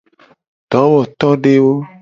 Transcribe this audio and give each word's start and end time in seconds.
Dowotodewo. 0.69 1.73